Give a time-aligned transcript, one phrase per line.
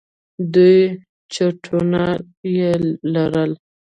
[0.53, 0.79] دوه
[1.33, 2.03] چتونه
[2.57, 2.71] يې
[3.13, 3.51] لرل.